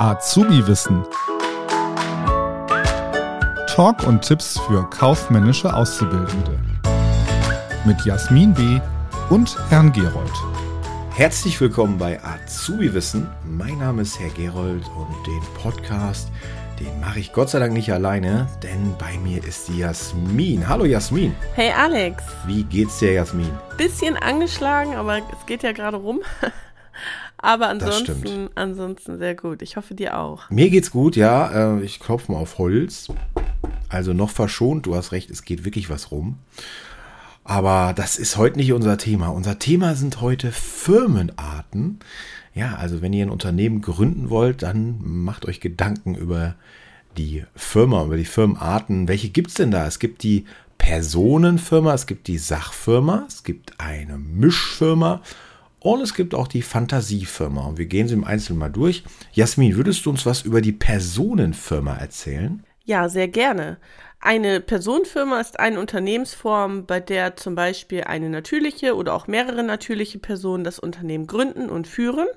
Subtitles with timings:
[0.00, 1.04] Azubi-Wissen.
[3.66, 6.58] Talk und Tipps für kaufmännische Auszubildende.
[7.84, 8.80] Mit Jasmin B.
[9.28, 10.32] und Herrn Gerold.
[11.10, 13.28] Herzlich willkommen bei Azubi-Wissen.
[13.44, 16.30] Mein Name ist Herr Gerold und den Podcast,
[16.78, 20.66] den mache ich Gott sei Dank nicht alleine, denn bei mir ist die Jasmin.
[20.66, 21.36] Hallo Jasmin.
[21.54, 22.24] Hey Alex.
[22.46, 23.50] Wie geht's dir, Jasmin?
[23.76, 26.20] Bisschen angeschlagen, aber es geht ja gerade rum.
[27.42, 29.62] Aber ansonsten, ansonsten sehr gut.
[29.62, 30.50] Ich hoffe dir auch.
[30.50, 31.76] Mir geht's gut, ja.
[31.76, 33.08] Äh, ich klopfe mal auf Holz.
[33.88, 36.38] Also noch verschont, du hast recht, es geht wirklich was rum.
[37.44, 39.28] Aber das ist heute nicht unser Thema.
[39.28, 41.98] Unser Thema sind heute Firmenarten.
[42.54, 46.54] Ja, also wenn ihr ein Unternehmen gründen wollt, dann macht euch Gedanken über
[47.16, 49.08] die Firma, über die Firmenarten.
[49.08, 49.86] Welche gibt es denn da?
[49.86, 50.44] Es gibt die
[50.78, 55.20] Personenfirma, es gibt die Sachfirma, es gibt eine Mischfirma
[55.80, 57.66] und es gibt auch die Fantasiefirma.
[57.66, 59.02] Und wir gehen sie im Einzelnen mal durch.
[59.32, 62.62] Jasmin, würdest du uns was über die Personenfirma erzählen?
[62.84, 63.78] Ja, sehr gerne.
[64.20, 70.18] Eine Personenfirma ist eine Unternehmensform, bei der zum Beispiel eine natürliche oder auch mehrere natürliche
[70.18, 72.28] Personen das Unternehmen gründen und führen.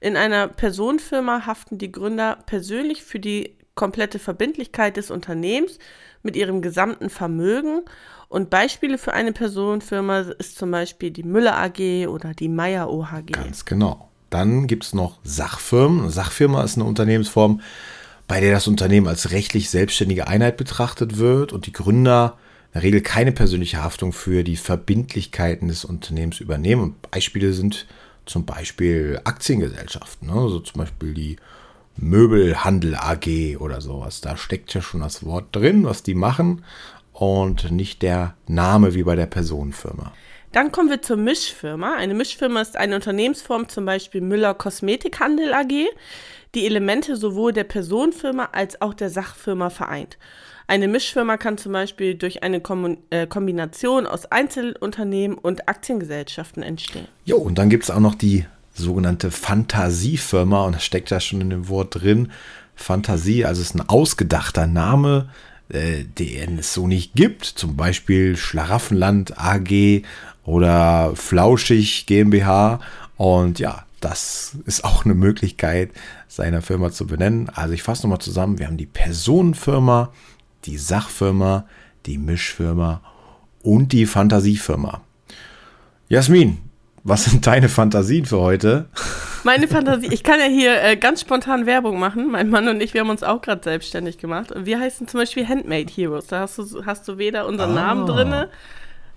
[0.00, 5.78] In einer Personenfirma haften die Gründer persönlich für die komplette Verbindlichkeit des Unternehmens
[6.22, 7.82] mit ihrem gesamten Vermögen.
[8.28, 13.32] Und Beispiele für eine Personenfirma ist zum Beispiel die Müller AG oder die Meier OHG.
[13.32, 14.08] Ganz genau.
[14.30, 16.00] Dann gibt es noch Sachfirmen.
[16.00, 17.60] Eine Sachfirma ist eine Unternehmensform,
[18.26, 22.36] bei der das Unternehmen als rechtlich selbstständige Einheit betrachtet wird und die Gründer
[22.68, 26.82] in der Regel keine persönliche Haftung für die Verbindlichkeiten des Unternehmens übernehmen.
[26.82, 27.86] Und Beispiele sind
[28.24, 30.34] zum Beispiel Aktiengesellschaften, ne?
[30.34, 31.36] also zum Beispiel die
[31.96, 34.20] Möbelhandel AG oder sowas.
[34.20, 36.64] Da steckt ja schon das Wort drin, was die machen
[37.12, 40.12] und nicht der Name wie bei der Personenfirma.
[40.52, 41.94] Dann kommen wir zur Mischfirma.
[41.96, 45.88] Eine Mischfirma ist eine Unternehmensform, zum Beispiel Müller Kosmetikhandel AG
[46.56, 50.16] die Elemente sowohl der Personenfirma als auch der Sachfirma vereint.
[50.66, 57.06] Eine Mischfirma kann zum Beispiel durch eine Kom äh, Kombination aus Einzelunternehmen und Aktiengesellschaften entstehen.
[57.24, 58.46] Jo, und dann gibt es auch noch die
[58.76, 62.30] sogenannte Fantasiefirma und das steckt ja schon in dem Wort drin.
[62.74, 65.30] Fantasie, also ist ein ausgedachter Name,
[65.68, 67.44] äh, den es so nicht gibt.
[67.44, 70.02] Zum Beispiel Schlaraffenland AG
[70.44, 72.80] oder Flauschig GmbH.
[73.16, 75.90] Und ja, das ist auch eine Möglichkeit,
[76.28, 77.48] seine Firma zu benennen.
[77.48, 78.58] Also ich fasse nochmal zusammen.
[78.58, 80.12] Wir haben die Personenfirma,
[80.66, 81.66] die Sachfirma,
[82.04, 83.00] die Mischfirma
[83.62, 85.00] und die Fantasiefirma.
[86.08, 86.58] Jasmin,
[87.06, 88.86] was sind deine Fantasien für heute?
[89.44, 92.32] Meine Fantasie, ich kann ja hier äh, ganz spontan Werbung machen.
[92.32, 94.50] Mein Mann und ich, wir haben uns auch gerade selbstständig gemacht.
[94.50, 96.26] Und wir heißen zum Beispiel Handmade Heroes.
[96.26, 97.94] Da hast du, hast du weder unseren ah.
[97.94, 98.46] Namen drin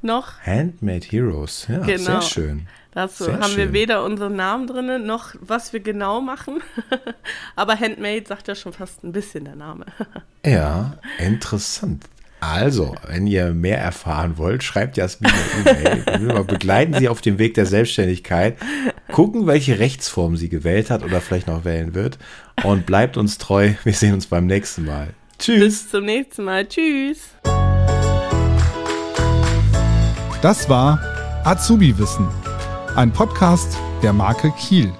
[0.00, 0.40] noch.
[0.40, 2.04] Handmade Heroes, ja, genau.
[2.04, 2.66] sehr schön.
[2.92, 3.56] Dazu Sehr haben schön.
[3.56, 6.62] wir weder unseren Namen drin, noch was wir genau machen.
[7.56, 9.86] Aber Handmade sagt ja schon fast ein bisschen der Name.
[10.46, 12.04] ja, interessant.
[12.52, 16.44] Also, wenn ihr mehr erfahren wollt, schreibt Jasmin eine E-Mail.
[16.44, 18.56] begleiten Sie auf dem Weg der Selbstständigkeit.
[19.10, 22.18] Gucken, welche Rechtsform sie gewählt hat oder vielleicht noch wählen wird.
[22.62, 23.72] Und bleibt uns treu.
[23.84, 25.08] Wir sehen uns beim nächsten Mal.
[25.38, 25.60] Tschüss.
[25.60, 26.66] Bis zum nächsten Mal.
[26.66, 27.20] Tschüss.
[30.42, 31.00] Das war
[31.44, 32.28] Azubi Wissen
[32.96, 34.92] ein Podcast der Marke Kiel.